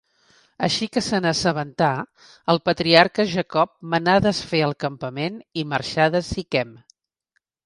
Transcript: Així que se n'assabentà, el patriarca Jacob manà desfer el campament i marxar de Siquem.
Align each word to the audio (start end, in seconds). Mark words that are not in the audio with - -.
Així 0.67 0.85
que 0.95 1.01
se 1.07 1.17
n'assabentà, 1.25 1.89
el 2.53 2.61
patriarca 2.69 3.27
Jacob 3.35 3.73
manà 3.95 4.17
desfer 4.29 4.63
el 4.71 4.75
campament 4.87 5.39
i 5.65 5.69
marxar 5.77 6.09
de 6.19 6.25
Siquem. 6.33 6.75